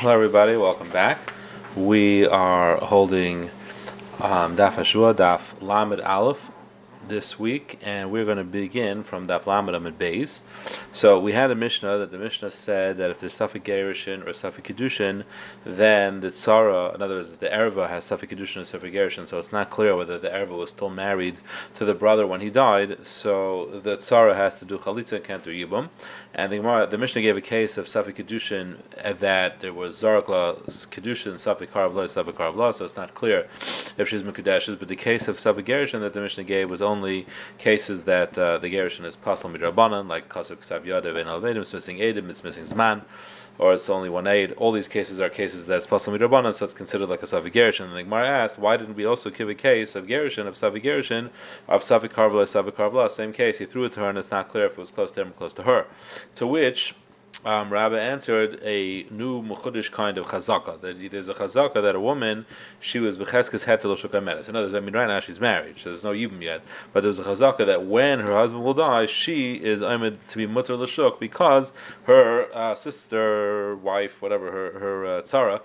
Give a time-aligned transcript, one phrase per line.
[0.00, 0.56] Hello, everybody.
[0.56, 1.30] Welcome back.
[1.76, 3.50] We are holding
[4.18, 6.50] um, Daf Hashua, Daf Lamed Aleph,
[7.10, 10.40] this week, and we're going to begin from Daf Lamed Amid Beis.
[10.92, 14.30] So we had a Mishnah that the Mishnah said that if there's Safik Gerushin or
[14.30, 15.24] Safik Kedushin,
[15.64, 19.38] then the Tzara, in other words, the Erva has Safik Kedushin and Safik Gerushin, so
[19.38, 21.36] it's not clear whether the Erva was still married
[21.74, 25.50] to the brother when he died, so the Tzara has to do Chalitza can't do
[25.50, 25.88] Yibum.
[26.32, 28.76] And the, Gemara, the Mishnah gave a case of Safik Kedushin
[29.18, 33.48] that there was Zarakla Kedushin, Safik Karavla, Safik Karavla, so it's not clear
[33.98, 37.26] if she's Mekudeshes, but the case of Safik Gerushin that the Mishnah gave was only
[37.58, 41.72] cases that uh, the Gerushin is Pasal Midrabanan, like Kasuk Ksav Yadev and Alvedim, it's
[41.72, 43.02] missing Edim, it's missing Zman,
[43.58, 44.52] or it's only one aid.
[44.52, 47.86] All these cases are cases that's Pasal Midrabanan, so it's considered like a Safik Gerushin.
[47.86, 50.84] And the Gemara asked, why didn't we also give a case of Gerushin, of Safik
[50.84, 51.28] Gerushin,
[51.68, 53.10] of Safik Karavla, Safik Karavla?
[53.10, 55.10] Same case, he threw it to her and it's not clear if it was close
[55.10, 55.86] to him or close to her.
[56.36, 56.94] To which
[57.44, 60.80] um, Rabbi answered a new Mukhudish kind of chazaka.
[60.80, 62.44] That there's a chazaka that a woman,
[62.80, 64.48] she was becheskes hetel shukameres.
[64.48, 66.62] In other words, I mean, right now she's married, so there's no yibum yet.
[66.92, 70.46] But there's a chazaka that when her husband will die, she is aimed to be
[70.46, 71.72] mutter l'shuk because
[72.04, 75.60] her uh, sister, wife, whatever, her her uh, tzara,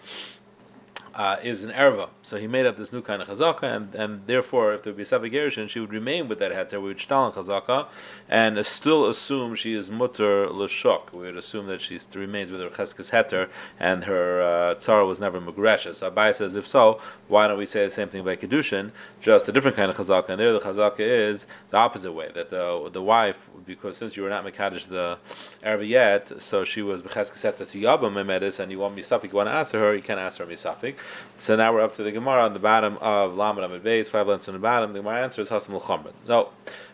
[1.15, 2.09] uh, is an erva.
[2.21, 4.97] So he made up this new kind of chazaka, and, and therefore, if there would
[4.97, 7.87] be a Gerishin, she would remain with that heter, we would stal chazaka,
[8.27, 11.13] and still assume she is mutter l'shok.
[11.13, 13.49] We would assume that she remains with her cheskes heter,
[13.79, 15.95] and her uh, tzara was never mugresha.
[15.95, 16.99] So Abai says, if so,
[17.29, 20.29] why don't we say the same thing by kedushin, just a different kind of chazaka?
[20.29, 24.23] And there, the chazaka is the opposite way that the the wife, because since you
[24.23, 25.17] were not mekadosh the
[25.63, 29.47] erva yet, so she was becheskes heter to yabam and you want misafik, you want
[29.47, 30.95] to answer her, you can't answer her misafik.
[31.37, 34.27] So now we're up to the Gemara on the bottom of Lamed Amid Beis, five
[34.27, 34.93] lengths on the bottom.
[34.93, 36.49] The Gemara answer is Hasam al No,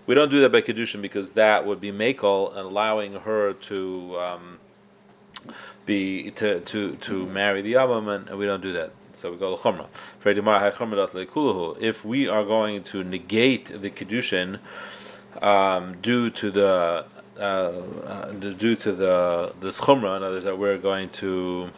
[0.07, 4.17] we don't do that by Kedushin because that would be Makel and allowing her to
[4.19, 4.59] um,
[5.85, 8.91] be to, to, to marry the Yabam, and we don't do that.
[9.13, 9.87] So we go to Chumrah.
[11.81, 14.59] If we are going to negate the Kedushin
[15.41, 17.05] um, due to the
[17.37, 21.69] uh, uh, due to the this Chumrah, in other words, that we're going to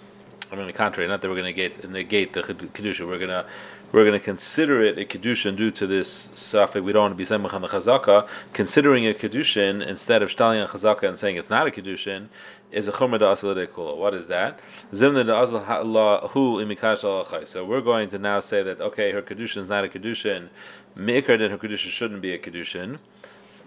[0.54, 3.08] I mean, the contrary, not that we're going to negate the kedusha.
[3.08, 3.44] We're going to
[3.92, 6.84] we're going to consider it a kedushin due to this suffix.
[6.84, 8.28] We don't want to be saying on the chazaka.
[8.54, 12.28] Considering a kedushin instead of shtali on chazaka and saying it's not a kedushin
[12.72, 13.94] is a chumra da.
[13.96, 14.60] What is that?
[14.92, 19.68] Zimna da hu imikash So we're going to now say that okay, her kedushin is
[19.68, 20.50] not a kedushin.
[20.96, 23.00] Mikar that her kedushin shouldn't be a kedushin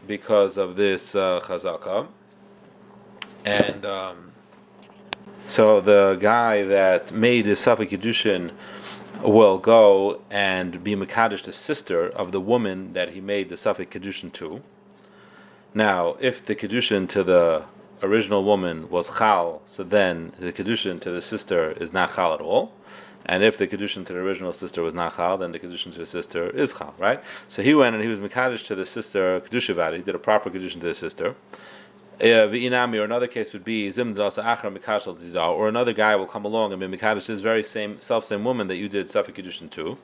[0.06, 2.06] because of this uh, chazaka.
[3.44, 4.32] And um,
[5.48, 8.52] so the guy that made the Safik Kedushin
[9.22, 13.90] will go and be Makadish, the sister of the woman that he made the Safik
[13.90, 14.62] Kedushin to.
[15.74, 17.64] Now, if the Kedushin to the
[18.02, 22.40] original woman was Chal, so then the Kedushin to the sister is not Chal at
[22.40, 22.72] all.
[23.24, 25.98] And if the Kedushin to the original sister was not Chal, then the Kedushin to
[25.98, 27.22] the sister is Chal, right?
[27.48, 30.50] So he went and he was Makadish to the sister Kedushivad, he did a proper
[30.50, 31.34] Kedushin to the sister.
[32.18, 36.98] V'inami, or another case would be Zim or another guy will come along and be
[36.98, 39.98] Mikadosh this very same self same woman that you did Safik Kedushin to,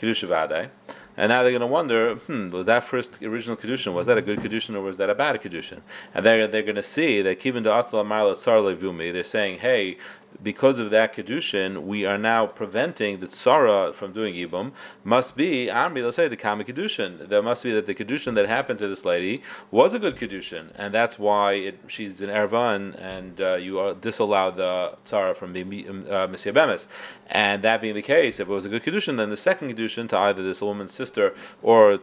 [0.00, 0.70] Kedusha
[1.18, 4.22] and now they're going to wonder, hmm, was that first original kedushin was that a
[4.22, 5.80] good kedushin or was that a bad kedushin?
[6.14, 9.58] And they're they're going to see that even to Atzal Marla Sarle Vumi, they're saying,
[9.58, 9.98] hey,
[10.42, 14.72] because of that kedushin, we are now preventing the tzara from doing ibum.
[15.02, 16.04] Must be amri.
[16.04, 17.28] Let's say the kama kedushin.
[17.28, 20.70] There must be that the kedushin that happened to this lady was a good kedushin,
[20.76, 25.52] and that's why it, she's an ervan, and uh, you are, disallow the tzara from
[25.52, 26.88] being uh, bemes.
[27.26, 30.08] And that being the case, if it was a good kedushin, then the second kedushin
[30.10, 31.98] to either this woman's sister or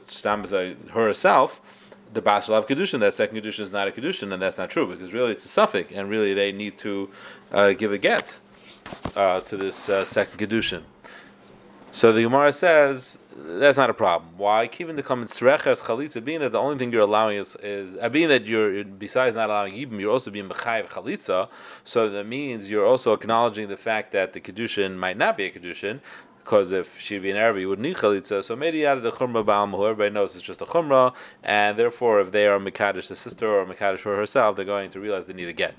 [0.91, 1.61] herself
[2.15, 5.13] the Bashal Kedushin, that second Kedushin is not a Kedushin, and that's not true, because
[5.13, 7.09] really it's a suffix, and really they need to
[7.51, 8.33] uh, give a get
[9.15, 10.83] uh, to this uh, second Kedushin.
[11.91, 14.31] So the Gemara says that's not a problem.
[14.37, 14.67] Why?
[14.67, 18.09] Keeping the comment Sreches Chalitza, being that the only thing you're allowing is, is uh,
[18.09, 21.49] being that you're, besides not allowing Yibim, you're also being Mechayiv Chalitza,
[21.83, 25.51] so that means you're also acknowledging the fact that the Kedushin might not be a
[25.51, 25.99] Kedushin,
[26.45, 28.43] because if she'd be an Arab, you would need chalitza.
[28.43, 31.11] So maybe he added the chumrah ba'al who everybody knows it's just a chumrah,
[31.43, 34.99] and therefore if they are mekadosh the sister or mekadosh for herself, they're going to
[34.99, 35.73] realize they need a get.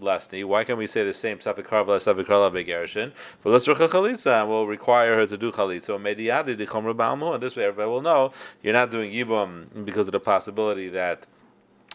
[0.00, 0.44] lastly.
[0.44, 3.10] Why can't we say the same safik karvala safik begerishin?
[3.42, 5.92] But let's chalitza, and we'll require her to do chalitza.
[6.30, 8.32] Added the chumrah ba'al and this way everybody will know
[8.62, 11.26] you're not doing yibum because of the possibility that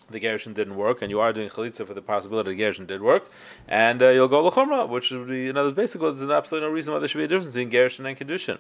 [0.10, 3.02] the gerushin didn't work, and you are doing chalitza for the possibility the gerushin did
[3.02, 3.30] work,
[3.68, 6.94] and uh, you'll go lechumra, which would be, you know, basically there's absolutely no reason
[6.94, 8.60] why there should be a difference between gerushin and kedushin.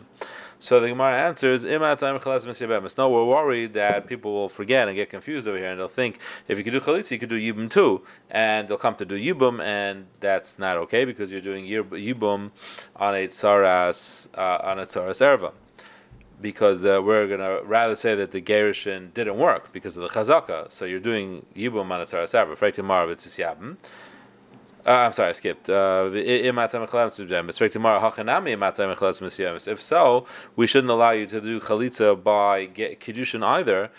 [0.59, 5.57] So the Gemara answers, No, we're worried that people will forget and get confused over
[5.57, 8.67] here, and they'll think if you could do chalitza, you could do yibum too, and
[8.67, 12.51] they'll come to do yibum, and that's not okay because you're doing yibum
[12.95, 15.51] on a tsaras uh, on a tsaras erva
[16.39, 20.09] because the, we're going to rather say that the Gerishin didn't work because of the
[20.09, 20.71] Chazaka.
[20.71, 23.77] So you're doing Yibum Manatzara Sabra, Frekti Mar Vitzisyaben.
[24.85, 25.69] Uh, I'm sorry, I skipped.
[25.69, 26.55] Uh, if
[29.81, 30.25] so,
[30.55, 33.89] we shouldn't allow you to do chalitza by get kiddushin either,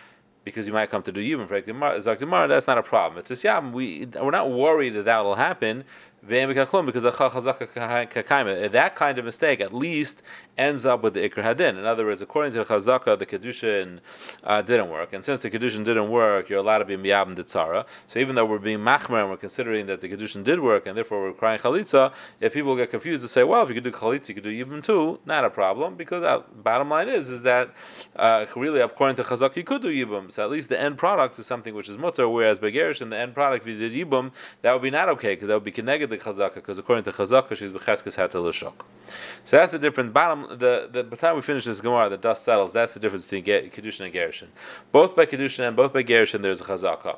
[0.45, 2.49] because you might come to do yibum.
[2.49, 3.19] That's not a problem.
[3.19, 5.85] It's a We we're not worried that that will happen
[6.27, 10.23] because that kind of mistake at least
[10.57, 11.79] ends up with the ikr hadin.
[11.79, 14.01] In other words, according to the chazaka, the kedushin
[14.43, 17.87] uh, didn't work, and since the kedushin didn't work, you're allowed to be miyabim ditzara.
[18.07, 20.97] So even though we're being machmer and we're considering that the kedushin did work, and
[20.97, 23.93] therefore we're crying chalitza, if people get confused to say, well, if you could do
[23.93, 27.43] chalitza, you could do yibum too, not a problem, because uh, bottom line is is
[27.43, 27.71] that
[28.17, 30.33] uh, really according to chazaka you could do yibum.
[30.33, 33.17] So at least the end product is something which is mutter, whereas begerish in the
[33.17, 34.33] end product if you did yibum,
[34.63, 37.13] that would be not okay because that would be connected the chazaka because according to
[37.13, 38.33] chazaka she's becheskes had.
[38.33, 40.13] So that's the difference.
[40.13, 40.59] bottom.
[40.59, 42.73] The, the by the time we finish this gemara, the dust settles.
[42.73, 44.49] That's the difference between kedushin and gerushin.
[44.93, 47.17] Both by kedushin and both by gerushin, there's a chazaka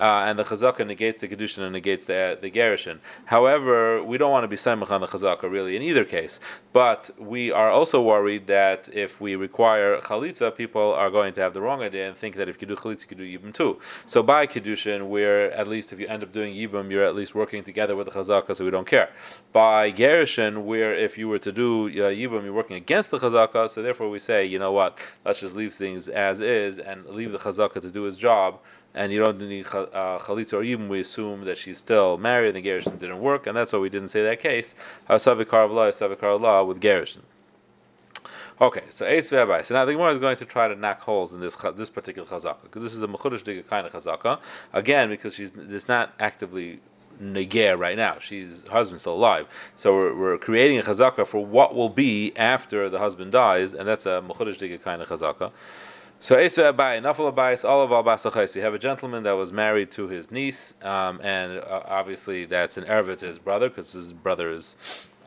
[0.00, 2.98] uh, and the chazaka negates the kedushin and negates the the gerushin.
[3.26, 6.40] However, we don't want to be semach on the chazaka really in either case.
[6.72, 11.52] But we are also worried that if we require chalitza, people are going to have
[11.52, 13.78] the wrong idea and think that if you do chalitza, you do yibum too.
[14.06, 17.34] So by kedushin, where at least if you end up doing yibum, you're at least
[17.34, 19.10] working together with the chazaka, so we don't care.
[19.52, 23.68] By gerushin, where if you were to do uh, yibum, you're working against the chazaka,
[23.68, 27.32] so therefore we say, you know what, let's just leave things as is and leave
[27.32, 28.58] the chazaka to do his job
[28.94, 32.64] and you don't need uh, chalitza or even we assume that she's still married and
[32.64, 34.74] the gerushin didn't work, and that's why we didn't say that case.
[35.08, 37.22] Savikar law, Savikar law with gerushin.
[38.60, 39.30] Okay, so Ace.
[39.30, 42.28] So now the Gemara is going to try to knock holes in this this particular
[42.28, 44.38] chazaka because this is a mechudesh diga kind of chazaka.
[44.74, 46.80] Again, because she's it's not actively
[47.20, 48.18] neger right now.
[48.18, 49.46] She's her husband's still alive,
[49.76, 53.86] so we're, we're creating a chazaka for what will be after the husband dies, and
[53.86, 55.52] that's a mechudesh diga kind of chazaka.
[56.22, 60.06] So Esau Abai, Nafal Abai, of Al You have a gentleman that was married to
[60.06, 64.76] his niece, um, and uh, obviously that's an Erev to his brother because his brother's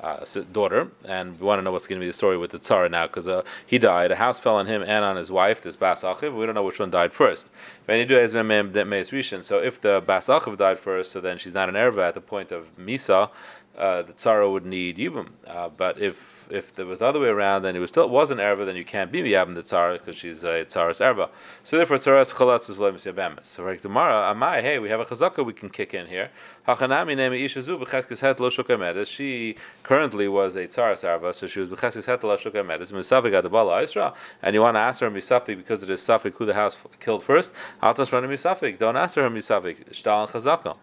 [0.03, 0.89] uh, daughter.
[1.05, 3.07] And we want to know what's going to be the story with the Tsara now
[3.07, 4.11] because uh, he died.
[4.11, 6.37] A house fell on him and on his wife, this Bas Achiv.
[6.37, 7.49] We don't know which one died first.
[7.87, 12.21] So if the Bas Achiv died first, so then she's not an Erev at the
[12.21, 13.29] point of Misa,
[13.77, 15.29] uh, the Tsara would need Yibum.
[15.47, 18.39] Uh, but if if there was the other way around, then it was still wasn't
[18.39, 21.29] erva, then you can't be miyabim the tzara because she's a tzaras erva.
[21.63, 23.45] So therefore, tzaras chalatz is v'loim miyabemes.
[23.45, 26.29] So for tomorrow, amai, hey, we have a chazaka we can kick in here.
[26.67, 29.07] Hachanami name ishazu b'cheskes het lo shukamedes.
[29.07, 32.91] She currently was a tzaras erva, so she was b'cheskes het lo shukamedes.
[32.91, 36.01] Misafik at the bala Isra, and you want to ask her misafik because it is
[36.01, 37.51] safik who the house killed first.
[37.81, 38.77] Altas running misafik.
[38.77, 39.89] Don't ask her misafik.
[39.89, 40.77] Shtal and chazaka.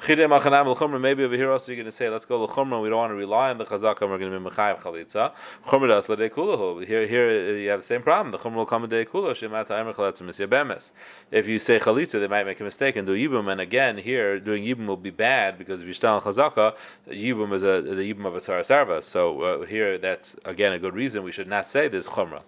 [0.00, 1.00] Chidem hachanam l'chumra.
[1.00, 2.82] Maybe over here also you're going to say, let's go l'chumra.
[2.82, 4.02] We don't want to rely on the chazaka.
[4.02, 5.13] We're going to be mechayev chalitza.
[5.14, 6.86] Kulahu.
[6.86, 8.30] Here, here you have the same problem.
[8.30, 9.30] The chumra will come a day kulahu.
[9.30, 10.92] Shemata emer chalatzim misyabemes.
[11.30, 13.50] If you say chalitza, they might make a mistake and do yibum.
[13.50, 16.76] And again, here doing yibum will be bad because if you shtal chazaka,
[17.08, 19.02] yibum is a the yibum of a sarva.
[19.02, 22.42] So uh, here, that's again a good reason we should not say this chumra.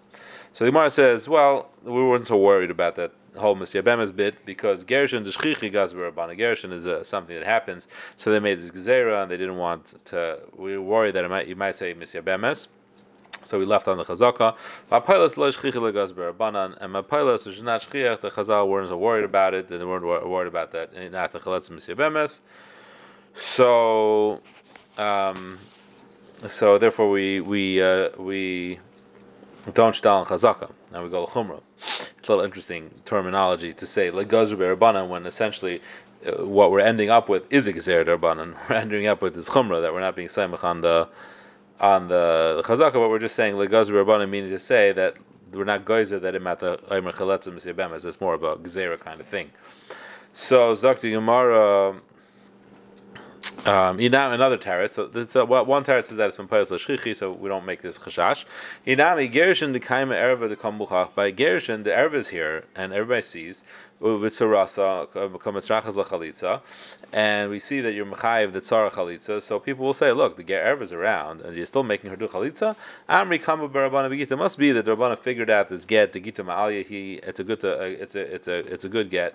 [0.53, 4.83] So the Gemara says, well, we weren't so worried about that whole Misyabemes bit because
[4.83, 7.87] Gershon Deshchichi Gazber Rabban Gershon is uh, something that happens.
[8.15, 10.39] So they made this Gezerah and they didn't want to.
[10.55, 12.67] We worried that it might, you might say Misyabemes.
[13.43, 14.57] So we left on the chazaka.
[14.91, 18.21] Mapilas lo shchichi legazber banan, and mapilas which is not shchiach.
[18.21, 20.93] The chazal weren't worried about it, and they weren't worried about that.
[21.11, 22.41] Not the chaletz misyabemes.
[23.35, 24.41] So,
[24.97, 25.57] um,
[26.47, 28.79] so therefore we we uh, we
[29.73, 30.71] don't shtal chazaka.
[30.91, 31.61] Now we go to chumrah.
[32.27, 35.81] It's a little interesting terminology to say legazber berabanan when essentially
[36.25, 38.05] uh, what we're ending up with is a gezer.
[38.69, 41.07] We're ending up with is chumrah that we're not being samech on the
[41.79, 45.15] on the, chazaka, but we're just saying legaz rabbanim, meaning to say that
[45.53, 48.05] we're not geyser that imata aimer chaletzim.
[48.05, 49.51] It's more about a gezerah kind of thing.
[50.33, 52.01] So zakti gemara.
[53.67, 54.87] Um, Inam another tarot.
[54.87, 57.81] So that's uh, well, one tarot says that it's Mampayas Lashchichi, so we don't make
[57.81, 58.45] this chashash.
[58.85, 61.13] Inami Gerishin the Kaima Erva the Kambuchach.
[61.13, 63.65] By Gerishin, the Erva is here, and everybody sees.
[63.99, 64.21] And
[67.49, 69.41] we see that you're mechayiv the tzara chalitza.
[69.41, 72.27] So people will say, look, the ger is around, and you're still making her do
[72.27, 72.75] chalitza.
[73.09, 74.37] Amri kamu barabana begita.
[74.37, 76.85] Must be that the Rabbana figured out this get the gita ma'alya.
[76.85, 79.33] He it's a good uh, it's a it's a it's a good get.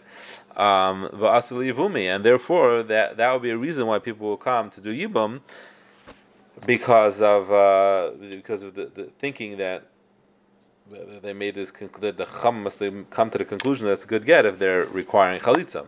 [0.57, 4.93] Um, and therefore that that would be a reason why people will come to do
[4.93, 5.41] yibum
[6.67, 9.89] because of uh, because of the, the thinking that
[11.23, 14.27] they made this that the chum must come to the conclusion that it's a good
[14.27, 15.87] get if they're requiring chalitza.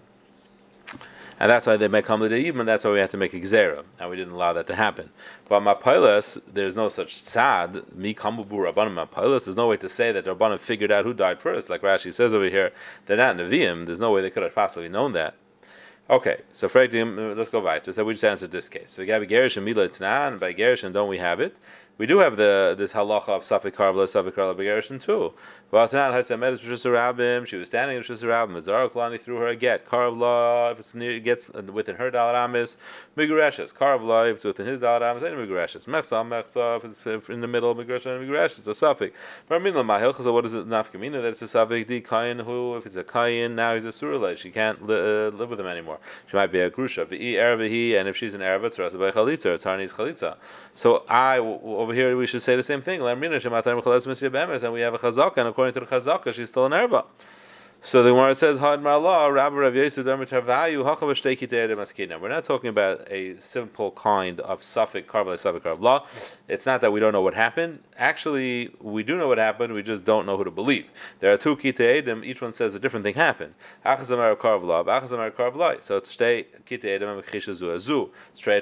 [1.41, 2.65] And that's why they may come to even.
[2.65, 5.11] That's why we had to make a gzera, and we didn't allow that to happen.
[5.49, 9.45] But mapilas, there's no such sad mi kamubu rabbanim mapilas.
[9.45, 12.15] There's no way to say that the rabbanim figured out who died first, like Rashi
[12.15, 12.73] says over here.
[13.07, 13.87] They're not neviim.
[13.87, 15.35] There's no way they could have possibly known that.
[16.09, 17.85] Okay, so let's go back.
[17.87, 18.97] So we just answered this case.
[18.99, 21.57] We got Gerish and Mila and by Gerish and don't we have it?
[21.97, 25.33] We do have the this halacha of Safik Karvla, Safik Karvla Begerishon too.
[25.75, 28.61] She was standing in Rishus Rabbim.
[28.61, 29.85] Zara Klani threw her a get.
[29.89, 32.77] Karvla, if it's near, gets within her Dalat Amis,
[33.17, 33.73] Migureshes.
[33.73, 35.87] Karvla, if it's within his Dalat Amis, and Migureshes.
[35.87, 39.13] Mechsa, Mechsa, if it's in the middle of Miguresh and Miguresh, it's a Safik.
[39.51, 42.87] Barminla Mahil, so what is it, Nafkamina, that it's a Safik, Di Kayin, who, if
[42.87, 44.39] it's a Kayin, now he's a Suralay.
[44.39, 45.99] She can't li- uh, live with him anymore.
[46.29, 47.05] She might be a Grusha.
[47.05, 50.37] V'i Ervahi, and if she's an Erva, it's Rasa by Chalitza, it's Harni's Chalitza.
[50.77, 51.41] So I,
[51.85, 53.03] over here we should say the same thing.
[53.03, 57.05] And we have a chazaka, and according to the chazaka, she's still an erba.
[57.87, 63.37] So the Gemara says, "Had Marla, Rabbi Rav Yosef value We're not talking about a
[63.37, 66.07] simple kind of suffix karva suffix law.
[66.49, 67.81] It's not that we don't know what happened.
[67.99, 69.75] Actually, we do know what happened.
[69.75, 70.87] We just don't know who to believe.
[71.21, 72.25] There are two kitei edim.
[72.25, 73.53] Each one says a different thing happened.
[73.85, 75.83] Karvla, karvla.
[75.83, 78.09] So it's kitei edim and zu azu.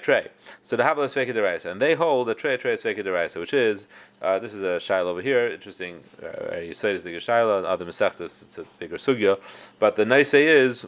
[0.03, 0.31] Tray.
[0.63, 3.87] So the habla is fekid and they hold a tray is fekid which is
[4.23, 5.49] uh, this is a shaila over here.
[5.49, 6.03] Interesting.
[6.23, 7.65] Uh, you say is a shaila.
[7.65, 9.39] Other mesechtas, it's a bigger sugya.
[9.79, 10.87] But the nice is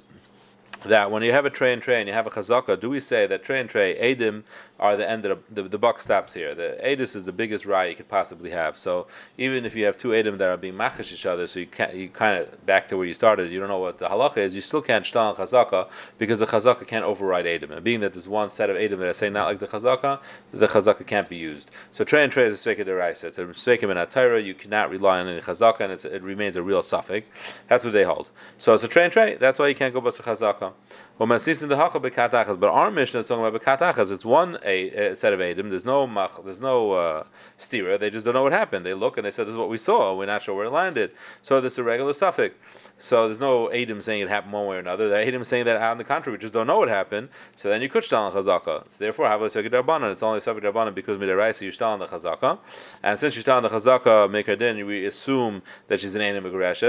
[0.85, 3.01] that when you have a tray and tray and you have a chazaka, do we
[3.01, 4.43] say that tray and tray, edim,
[4.79, 6.55] are the end of the, the, buck stops here?
[6.55, 8.79] The edis is the biggest rye you could possibly have.
[8.79, 9.07] So
[9.39, 11.95] even if you have two edim that are being machish each other, so you can't,
[11.95, 14.55] you kind of back to where you started, you don't know what the halacha is,
[14.55, 15.89] you still can't shtal chazaka
[16.19, 17.71] because the chazaka can't override edim.
[17.71, 20.21] And being that there's one set of edim that are saying not like the chazaka,
[20.53, 21.71] the chazaka can't be used.
[21.93, 23.25] So tray and tray is a sveka deraisa.
[23.25, 26.83] It's a sveka in You cannot rely on any chazaka, and it remains a real
[26.83, 27.27] suffix.
[27.69, 28.31] That's what they hold.
[28.59, 29.37] So it's a tray and tray.
[29.37, 30.74] That's why you can't go bust chazaka.
[31.17, 34.11] But our mission is talking about bekatachas.
[34.11, 35.71] It's one a, a, set of edim.
[35.71, 37.25] There's no mach, there's no uh,
[37.57, 38.01] stira.
[38.01, 38.85] They just don't know what happened.
[38.85, 40.17] They look and they said, "This is what we saw.
[40.17, 42.57] We're not sure where it landed." So this is a regular suffix.
[42.99, 45.09] So there's no edim saying it happened one way or another.
[45.09, 47.29] The edim saying that on the contrary, we just don't know what happened.
[47.55, 48.91] So then you could shtal chazaka.
[48.91, 50.11] So therefore, have a darbanan.
[50.11, 52.59] It's only second darbanan because midaraisa you shtal on the chazaka,
[53.05, 54.85] and since you shtal on the chazaka, make her din.
[54.85, 56.45] We assume that she's an enim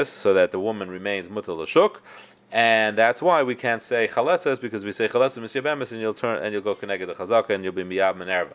[0.06, 1.98] so that the woman remains mutal lashuk
[2.56, 6.42] and that's why we can't say chaletzes because we say chaletzes misyabemis and you'll turn
[6.42, 8.54] and you'll go connected the chazaka and you'll be miyab minerva.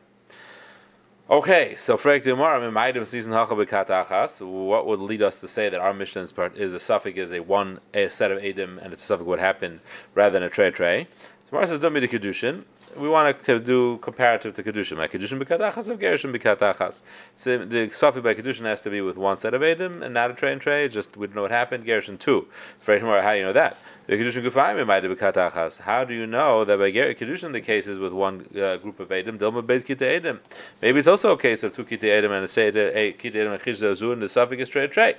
[1.29, 5.93] Okay, so Frek Demar, in item season what would lead us to say that our
[5.93, 9.27] Mishnah's part is the suffix is a one a set of Adim and it's suffix
[9.27, 9.81] what happened
[10.15, 11.07] rather than a tray tray.
[11.49, 12.65] Tomorrow says don't be the Kedushin
[12.97, 14.97] we want to do comparative to kedushin.
[14.97, 17.03] My kedushin bekatachas of gerushin bekatachas.
[17.37, 20.31] So the sofi by kedushin has to be with one set of edim and not
[20.31, 20.89] a tray and tray.
[20.89, 21.85] Just we don't know what happened.
[21.85, 22.49] Gerushin two.
[22.81, 23.79] For how do you know that?
[24.07, 25.81] The kedushin gufayim might bekatachas.
[25.81, 29.09] How do you know that by kedushin the case is with one uh, group of
[29.09, 29.39] edim?
[29.39, 30.41] Dilma beit kita edim.
[30.83, 33.63] Maybe it's also a case of two kita edim and a say kita edim and
[33.63, 35.17] chizda and the suffix is tray and tray.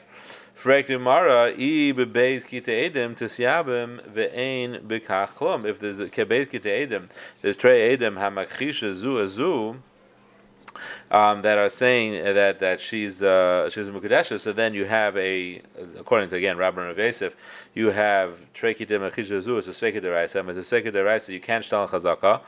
[0.56, 0.66] If
[5.80, 7.10] there's kebeis kite edim,
[7.42, 9.78] there's trey edim hamakhisha zu azu.
[11.10, 14.40] Um, that are saying that that she's uh, she's a mukadesha.
[14.40, 15.62] So then you have a,
[16.00, 17.36] according to again Rabbi Rav
[17.74, 19.58] you have trekidim achisha zu.
[19.58, 20.48] It's a sveka deraisa.
[20.56, 21.30] It's a sveka deraisa.
[21.30, 22.42] You can't shtal chazaka.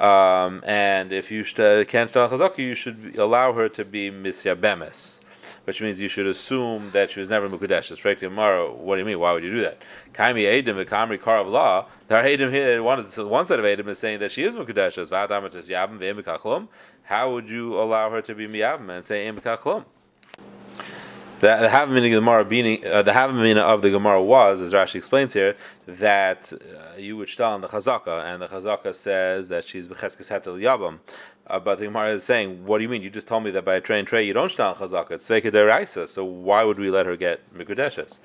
[0.00, 5.18] Um, and if you can't shtal chazaka, you should allow her to be misyabemes
[5.68, 7.90] which means you should assume that she was never Mukadesh.
[7.90, 8.74] It's Frek tomorrow.
[8.74, 9.18] What do you mean?
[9.18, 9.82] Why would you do that?
[10.14, 11.86] Kaimi Edim, Kamri Kar of Law.
[12.08, 12.82] There are Edim here.
[12.82, 14.96] One, one set of Edim is saying that she is Mukadesh.
[17.02, 19.84] How would you allow her to be Miyabim and say Emikachlum?
[21.40, 25.54] The, the being, uh, of the Gemara was, as Rashi explains here,
[25.86, 30.28] that uh, you would shtal on the Chazaka, and the Chazaka says that she's becheskes
[30.28, 30.98] hetel yabam.
[31.48, 33.02] Uh, but the Gemara is saying, what do you mean?
[33.02, 35.12] You just told me that by a train tray you don't shtal Chazaka.
[35.12, 36.08] It's sveka deraisa.
[36.08, 38.18] So why would we let her get mikudeshes?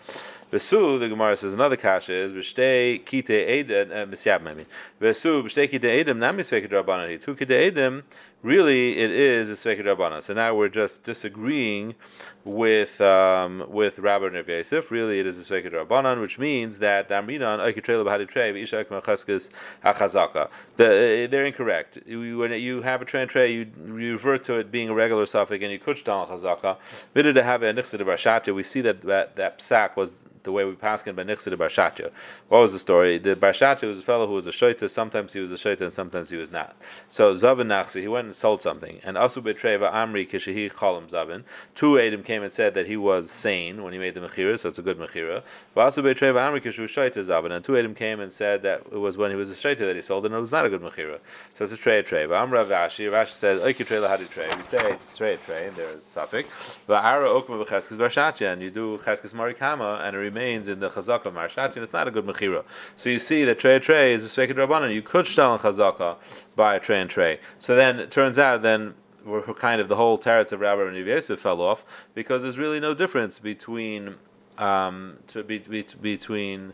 [0.53, 4.67] Vesu, the Gemara says another kasha is v'shtei kite edem uh, misyab I mean
[5.01, 7.19] vesu v'shtei kite edem not misveka drabanan.
[7.19, 8.03] Two kite edem
[8.43, 10.22] really it is a drabanan.
[10.22, 11.95] So now we're just disagreeing
[12.43, 14.91] with um, with Rabbi Rav.
[14.91, 19.50] Really, it is a Rabbanan, which means that Damrinan Oiketrela Bahadi Trey Isha Ekmachaskas
[19.83, 20.50] Achazaka.
[20.75, 22.00] They're incorrect.
[22.05, 25.25] You, when you have a tray tray, you, you refer to it being a regular
[25.25, 26.77] suffix, and you could shtal Chazaka.
[27.13, 28.53] Bidder to have a Nichsid.
[28.53, 30.12] We see that that, that psak was
[30.43, 32.12] the way we pass in by Nichse de Barshatya.
[32.50, 33.17] What was the story?
[33.17, 34.89] The Barshatya was a fellow who was a shoita.
[34.89, 36.75] Sometimes he was a shoita and sometimes he was not.
[37.09, 39.00] So Zavin Nachsi, he went and sold something.
[39.03, 41.43] And Asu Betreva Amri Kishahi Cholim Zavin.
[41.75, 44.69] Two Adam came and said that he was sane when he made the Mechira, so
[44.69, 45.43] it's a good Mechira.
[45.75, 47.51] Asu Betreva Amri Kishu Shoita Zavin.
[47.51, 49.95] And two Adam came and said that it was when he was a shoita that
[49.95, 51.19] he sold and it was not a good Mechira.
[51.55, 52.41] So it's a Trey Treva.
[52.41, 53.09] Amra Vashi.
[53.09, 54.50] Rashi says, Oiki Trey Lahadi Trey.
[54.55, 56.50] We say it's Trey and there's suffix.
[56.89, 58.53] Ara Okma Barshatya.
[58.53, 62.11] And you do Cheskes Marikama, and remains in the Chazaka Marshati, and it's not a
[62.11, 62.63] good Mechira.
[62.95, 64.93] So you see that tray tray is a Svekid Rabbanan.
[64.93, 66.17] You could shell on Chazaka
[66.55, 67.39] by a tray and tray.
[67.59, 70.97] So then it turns out then we're kind of the whole teretz of Rabbi and
[70.97, 74.15] Yosef fell off because there's really no difference between
[74.57, 76.73] um, to be, be, between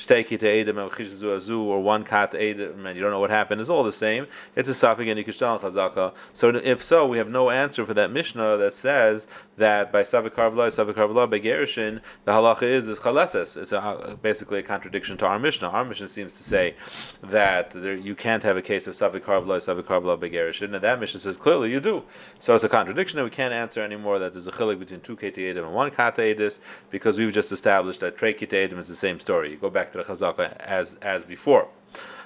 [0.00, 3.30] shteki to Edom and Chishazu Azu, or one kat Edom, and you don't know what
[3.30, 4.26] happened, is all the same.
[4.56, 6.14] It's a suffix and Yikishtal Chazaka.
[6.32, 9.26] So if so, we have no answer for that Mishnah that says
[9.58, 13.56] that by Savik Karvla, Savik Karvla, by Gerishin, the halacha is, is Chaleses.
[13.60, 15.68] It's a, uh, basically a contradiction to our Mishnah.
[15.68, 16.74] Our Mishnah seems to say
[17.22, 20.82] that there, you can't have a case of Savik Karvla, Savik Karvla, by Gerishin, and
[20.82, 22.02] that Mishnah says clearly you do.
[22.38, 25.16] So it's a contradiction, and we can't answer anymore that there's a chilik between two
[25.16, 28.88] Kete Edom and one Kata Edis, because we've just established that Trey Kete Edom is
[28.88, 29.50] the same story.
[29.50, 31.68] You go back the chazaka as as before.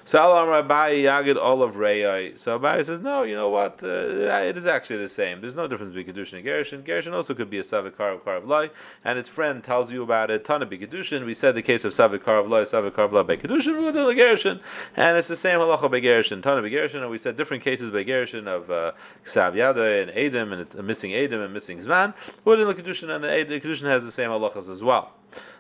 [0.07, 2.35] So Alam Rabbi Yagid Olav Rei.
[2.37, 3.83] So Abai says, no, you know what?
[3.83, 5.41] Uh, it is actually the same.
[5.41, 6.83] There's no difference between Kedushin and Gerushin.
[6.83, 8.69] Gerushin also could be a Savikar of Karav Loi,
[9.03, 10.45] and its friend tells you about it.
[10.45, 11.25] Tana be Kedushin.
[11.25, 14.61] We said the case of Savikar of Loi, Savikar of Loi by Kedushin, the Gerushin,
[14.95, 16.43] and it's the same halacha by Gerushin.
[16.43, 18.93] Tana be Gerushin, and we said different cases by Gerushin of uh,
[19.25, 22.13] Ksav Yada and Adam, and uh, missing Adam and missing Zman.
[22.45, 25.13] The Kedushin, and the Kedushin has the same halachas as well.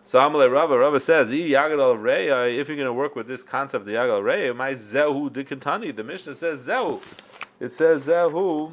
[0.04, 4.22] So Amalei Rava, Rava says, if you're going to work with this concept of Yagal
[4.34, 7.00] Rei, my Zehu Dikantani, the Mishnah says Zehu.
[7.60, 8.72] It says Zehu.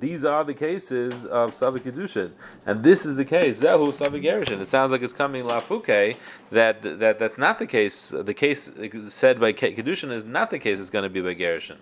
[0.00, 2.32] These are the cases of Savik Kedushin,
[2.64, 4.60] and this is the case Zehu Savik Gerushin.
[4.60, 6.16] It sounds like it's coming Lafuke
[6.50, 8.08] that that that's not the case.
[8.08, 8.70] The case
[9.08, 10.80] said by Kedushin is not the case.
[10.80, 11.76] It's going to be by Gerushin.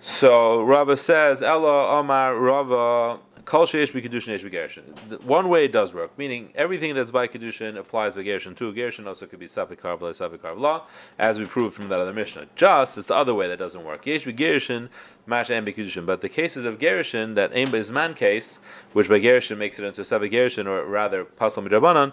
[0.00, 5.22] So Rava says, Ella Omar Rava Kol sheish b'kedushin yesh b'gerushin.
[5.22, 8.72] One way it does work, meaning everything that's by kedushin applies by gerushin too.
[8.72, 10.82] Gerushin also could be safik karvla,
[11.16, 12.46] as we proved from that other mishnah.
[12.56, 14.04] Just it's the other way that doesn't work.
[14.04, 14.88] Yesh b'gerushin
[15.26, 16.04] mash and b'kedushin.
[16.04, 18.58] But the cases of gerushin, that aim man case,
[18.94, 22.12] which by gerushin makes it into safik gerushin, or rather pasal midrabanan,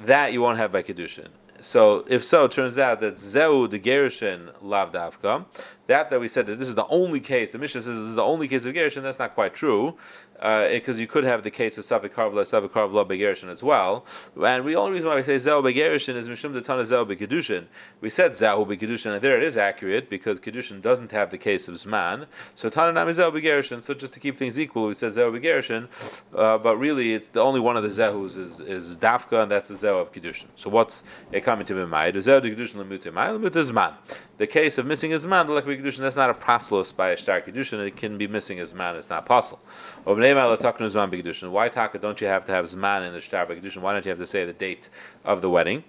[0.00, 1.28] that you won't have by kedushin.
[1.60, 5.46] So if so, it turns out that Zeu the Gerushin lav davka.
[5.86, 7.52] That that we said that this is the only case.
[7.52, 9.02] The Mishnah says this is the only case of Gerushin.
[9.02, 9.96] That's not quite true
[10.34, 14.04] because uh, you could have the case of Safik Karvla, Safik Karvla Begerishin as well.
[14.34, 17.66] And the only reason why we say Zeh Begerishin is Mishum Detana Zeh Bekedushin.
[18.00, 21.68] We said Zeh Bekedushin, and there it is accurate because Kedushin doesn't have the case
[21.68, 22.26] of Zman.
[22.54, 23.80] So Tananam is Zeh Begerishin.
[23.80, 25.88] So just to keep things equal, we said Zeh Begerishin,
[26.34, 29.68] uh, but really it's the only one of the Zehus is, is Dafka, and that's
[29.68, 30.46] the Zeh of Kedushin.
[30.56, 32.14] So what's a coming to B'mayid?
[32.16, 33.94] Zeh Kedushin Lemut Lemut Zman.
[34.36, 37.40] The case of missing his man, like Kedushin, that's not a praslus by a star
[37.40, 37.86] Kedushin.
[37.86, 38.96] It can be missing his man.
[38.96, 39.62] It's not possible.
[40.02, 43.78] Why taka don't you have to have zman in the shtar b'kedushin?
[43.78, 44.88] Why don't you have to say the date
[45.24, 45.84] of the wedding?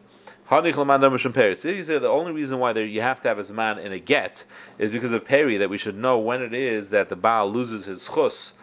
[0.51, 3.91] If you say the only reason why there you have to have a zman in
[3.91, 4.43] a get
[4.77, 7.85] is because of peri, that we should know when it is that the baal loses
[7.85, 8.53] his chus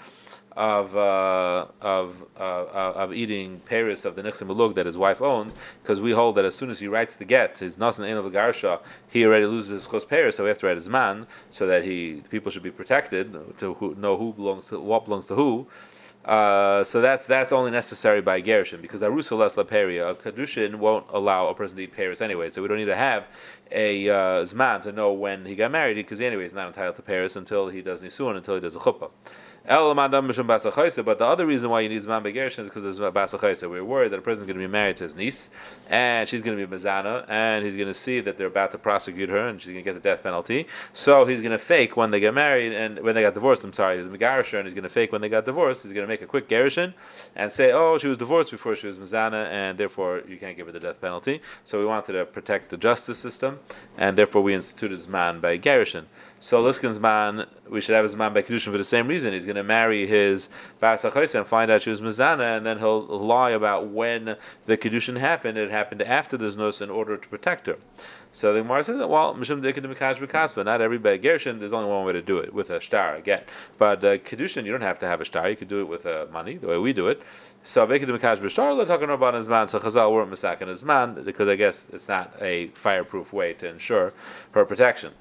[0.57, 5.55] of uh, of uh, of eating Paris of the Nixim Belug that his wife owns,
[5.83, 8.25] because we hold that as soon as he writes the get, his Nasan Ein of
[8.27, 11.67] Garsha, he already loses his Chos Paris, so we have to write his man, so
[11.67, 15.35] that he people should be protected to who, know who belongs to what belongs to
[15.35, 15.67] who.
[16.25, 21.49] Uh, so that's that's only necessary by Gershon because Arusa Les Laperia, Kedushin won't allow
[21.49, 22.49] a person to eat Paris anyway.
[22.49, 23.27] So we don't need to have
[23.73, 27.03] a uh, Zman to know when he got married because anyway he's not entitled to
[27.03, 29.11] Paris until he does Nisun, until he does a chuppah.
[29.65, 33.71] But the other reason why you need Zman Begerishin is because of Basachaisa.
[33.71, 35.51] We're worried that a person is going to be married to his niece,
[35.89, 38.79] and she's going to be Mazana, and he's going to see that they're about to
[38.79, 40.67] prosecute her, and she's going to get the death penalty.
[40.95, 43.73] So he's going to fake when they get married, and when they got divorced, I'm
[43.73, 45.83] sorry, he's Megarisher, and he's going to fake when they got divorced.
[45.85, 46.93] He's going to make a quick Gerishin
[47.37, 50.67] and say, oh, she was divorced before she was Mazana, and therefore you can't give
[50.67, 51.41] her the death penalty.
[51.63, 53.61] So we wanted to protect the justice system,
[53.97, 56.05] and therefore we instituted Zman by Gerishin.
[56.41, 59.33] So Liskin's man, we should have his man by kedushin for the same reason.
[59.33, 60.49] He's going to marry his
[60.81, 65.19] bas and find out she was mizana, and then he'll lie about when the kedushin
[65.19, 65.57] happened.
[65.57, 67.77] It happened after the znus in order to protect her.
[68.35, 71.59] So the Gemara says, well, mishum mikash not every gershon.
[71.59, 73.43] There's only one way to do it with a star again.
[73.77, 75.51] But uh, kedushin, you don't have to have a star.
[75.51, 77.23] You could do it with uh, money, the way we do it.
[77.63, 79.69] So vekedim mikash b'shtar, they're talking about his man.
[79.69, 83.69] So Chazal weren't misakin his man because I guess it's not a fireproof way to
[83.69, 84.15] ensure
[84.53, 85.13] her protection.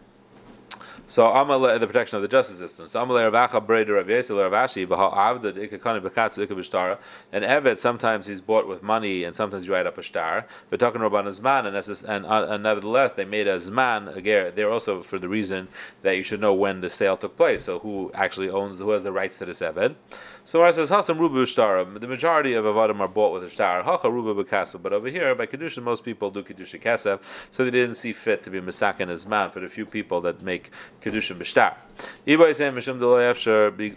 [1.07, 2.87] So Amal the protection of the justice system.
[2.87, 6.97] So Amal Ravacha Breder Rav Yisrael Rav Ashi Baha Avdad Ikakani Bekatz Ikabishtara.
[7.31, 10.45] And Evet sometimes he's bought with money and sometimes you write up a star.
[10.69, 11.65] But talking about Zman
[12.07, 14.53] and uh, and nevertheless they made a Zman again.
[14.55, 15.67] They're also for the reason
[16.01, 17.63] that you should know when the sale took place.
[17.63, 19.95] So who actually owns who has the rights to this Evet.
[20.43, 21.99] So it says Hasam Rubu Shtara.
[21.99, 23.83] The majority of Avadim are bought with a star.
[23.83, 24.81] Hacha Rubu Bekasef.
[24.81, 27.19] But over here by Kedusha most people do Kedusha Kesef.
[27.51, 30.71] So they didn't see fit to be Masakin Zman for the few people that make
[31.01, 31.75] kedushin b'shtar.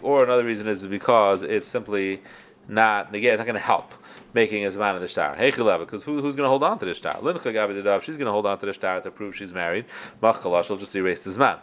[0.01, 2.21] Or another reason is because it's simply
[2.67, 3.93] not it's not going to help
[4.33, 5.35] making a zman of the star.
[5.35, 7.13] Because who, who's going to hold on to the star?
[7.13, 9.85] Lincha gabi she's going to hold on to the star to prove she's married.
[10.21, 11.59] Machkala, she'll just erase the zman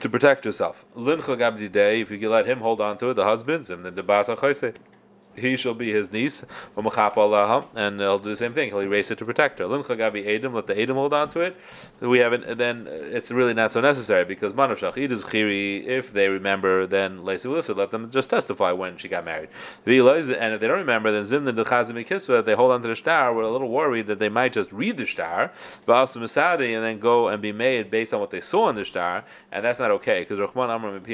[0.00, 0.84] to protect yourself.
[0.96, 4.36] If you let him hold on to it, the husband's and then the basa
[5.38, 6.44] he shall be his niece,
[6.76, 6.86] and
[8.00, 8.68] he'll do the same thing.
[8.70, 9.66] He'll erase it to protect her.
[9.66, 11.56] Let the Adam hold on to it.
[12.00, 12.58] We haven't.
[12.58, 15.84] Then it's really not so necessary because manav shachid is chiri.
[15.86, 19.48] If they remember, then leisi let them just testify when she got married.
[19.86, 22.44] And if they don't remember, then zim the kisva.
[22.44, 23.34] They hold on to the star.
[23.34, 25.52] We're a little worried that they might just read the star,
[25.86, 29.64] and then go and be made based on what they saw in the star, and
[29.64, 31.06] that's not okay because Rahman Amram and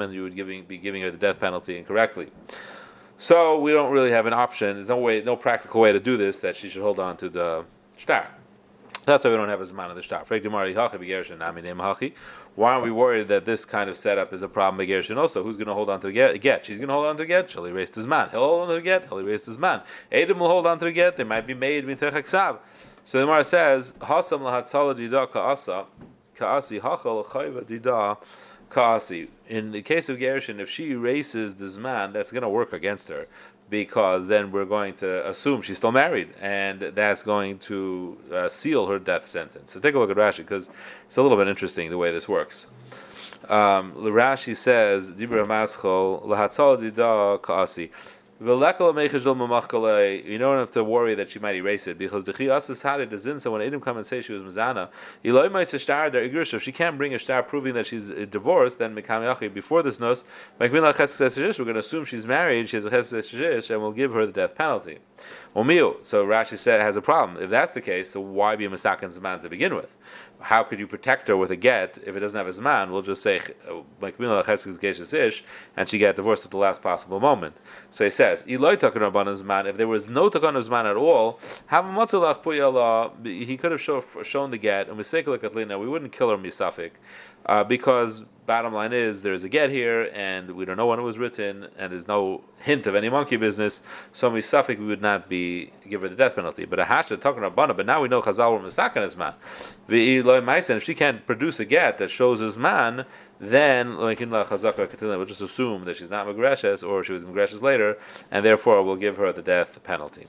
[0.00, 2.30] and you would giving, be giving her the death penalty incorrectly.
[3.20, 4.76] So we don't really have an option.
[4.76, 7.28] There's no way, no practical way to do this that she should hold on to
[7.28, 7.64] the
[7.98, 8.28] star.
[9.06, 10.24] That's why we don't have a zman of the star.
[12.54, 15.42] Why aren't we worried that this kind of setup is a problem Begershin also?
[15.42, 16.64] Who's going to hold on to the get?
[16.64, 17.50] She's going to hold on to the get.
[17.50, 18.28] She'll erase his man.
[18.30, 19.08] He'll hold on to the get.
[19.08, 19.82] He'll erase his man.
[20.12, 21.16] Adam will hold on to the get.
[21.16, 25.86] They might be made So the Gemara says, Hasam lahatzala dida ka'asa,
[26.36, 28.18] ka'asi hachal chayva dida
[28.70, 29.28] Kasi.
[29.48, 33.08] In the case of Gershon, if she erases this man, that's going to work against
[33.08, 33.26] her
[33.70, 38.86] because then we're going to assume she's still married, and that's going to uh, seal
[38.86, 39.72] her death sentence.
[39.72, 40.70] So take a look at Rashi because
[41.06, 42.66] it's a little bit interesting the way this works.
[43.48, 47.90] Um, Rashi says, "Dibra maschol lahatzal dida kasi."
[48.40, 48.46] You
[50.38, 53.26] don't have to worry that she might erase it because the chiyas had it as
[53.26, 53.40] in.
[53.40, 54.90] So when Adam come and say she was mizana,
[55.24, 60.24] if she can't bring a star proving that she's uh, divorced, then before this nos,
[60.60, 62.68] we're going to assume she's married.
[62.68, 64.98] She has a ches and we'll give her the death penalty.
[65.52, 65.62] So
[66.24, 67.42] Rashi said has a problem.
[67.42, 69.90] If that's the case, so why be a masakin zaman to begin with?
[70.40, 72.90] How could you protect her with a get if it doesn't have a zman?
[72.90, 74.18] We'll just say uh, like
[75.12, 75.44] ish,
[75.76, 77.56] and she get divorced at the last possible moment.
[77.90, 79.66] So he says, Eloi zman.
[79.66, 84.50] If there was no takan zman at all, have a He could have show, shown
[84.50, 86.92] the get, and we say we wouldn't kill her misafik,
[87.46, 91.02] uh, because bottom line is there's a get here, and we don't know when it
[91.02, 93.82] was written, and there's no hint of any monkey business.
[94.12, 96.64] So misafik we would not be give her the death penalty.
[96.64, 99.34] But a hash talking about but now we know chazal were misakan is man.
[99.88, 103.04] If she can't produce a get that shows his man,
[103.38, 107.98] then we'll just assume that she's not Magreshes or she was Magreshes later,
[108.30, 110.26] and therefore we'll give her the death penalty.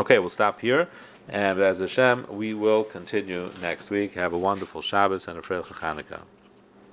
[0.00, 0.88] Okay, we'll stop here.
[1.28, 4.14] And as Hashem, we will continue next week.
[4.14, 6.22] Have a wonderful Shabbos and a Freilich Chanukah.